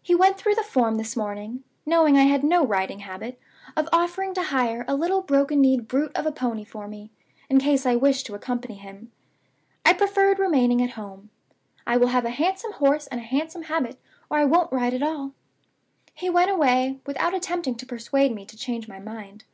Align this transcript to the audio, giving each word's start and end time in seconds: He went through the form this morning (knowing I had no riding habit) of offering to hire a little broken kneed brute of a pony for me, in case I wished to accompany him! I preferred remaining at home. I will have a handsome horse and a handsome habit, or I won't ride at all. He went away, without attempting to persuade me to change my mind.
He 0.00 0.14
went 0.14 0.38
through 0.38 0.54
the 0.54 0.62
form 0.62 0.94
this 0.96 1.14
morning 1.14 1.64
(knowing 1.84 2.16
I 2.16 2.22
had 2.22 2.42
no 2.42 2.64
riding 2.66 3.00
habit) 3.00 3.38
of 3.76 3.90
offering 3.92 4.32
to 4.32 4.44
hire 4.44 4.86
a 4.88 4.94
little 4.96 5.20
broken 5.20 5.60
kneed 5.60 5.86
brute 5.86 6.16
of 6.16 6.24
a 6.24 6.32
pony 6.32 6.64
for 6.64 6.88
me, 6.88 7.10
in 7.50 7.58
case 7.58 7.84
I 7.84 7.94
wished 7.94 8.24
to 8.24 8.34
accompany 8.34 8.76
him! 8.76 9.12
I 9.84 9.92
preferred 9.92 10.38
remaining 10.38 10.80
at 10.80 10.92
home. 10.92 11.28
I 11.86 11.98
will 11.98 12.08
have 12.08 12.24
a 12.24 12.30
handsome 12.30 12.72
horse 12.72 13.06
and 13.08 13.20
a 13.20 13.24
handsome 13.24 13.64
habit, 13.64 14.00
or 14.30 14.38
I 14.38 14.46
won't 14.46 14.72
ride 14.72 14.94
at 14.94 15.02
all. 15.02 15.32
He 16.14 16.30
went 16.30 16.50
away, 16.50 17.00
without 17.04 17.34
attempting 17.34 17.74
to 17.74 17.84
persuade 17.86 18.34
me 18.34 18.46
to 18.46 18.56
change 18.56 18.88
my 18.88 18.98
mind. 18.98 19.44